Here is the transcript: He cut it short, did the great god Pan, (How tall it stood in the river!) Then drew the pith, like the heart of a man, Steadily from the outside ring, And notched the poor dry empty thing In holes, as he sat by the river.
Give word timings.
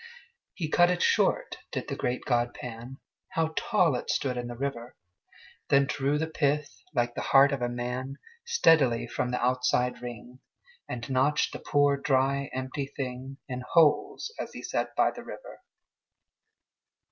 He 0.55 0.67
cut 0.67 0.89
it 0.89 1.03
short, 1.03 1.57
did 1.71 1.87
the 1.87 1.95
great 1.95 2.25
god 2.25 2.55
Pan, 2.55 2.97
(How 3.33 3.53
tall 3.55 3.93
it 3.93 4.09
stood 4.09 4.35
in 4.35 4.47
the 4.47 4.57
river!) 4.57 4.95
Then 5.69 5.85
drew 5.85 6.17
the 6.17 6.25
pith, 6.25 6.81
like 6.95 7.13
the 7.13 7.21
heart 7.21 7.51
of 7.51 7.61
a 7.61 7.69
man, 7.69 8.17
Steadily 8.43 9.05
from 9.05 9.29
the 9.29 9.39
outside 9.39 10.01
ring, 10.01 10.39
And 10.89 11.07
notched 11.07 11.53
the 11.53 11.59
poor 11.59 11.97
dry 11.97 12.49
empty 12.51 12.87
thing 12.87 13.37
In 13.47 13.61
holes, 13.73 14.33
as 14.39 14.53
he 14.53 14.63
sat 14.63 14.95
by 14.95 15.11
the 15.11 15.23
river. 15.23 15.59